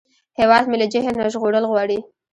هیواد 0.39 0.63
مې 0.69 0.75
له 0.81 0.87
جهل 0.93 1.13
نه 1.19 1.25
ژغورل 1.33 1.63
غواړي 1.71 1.99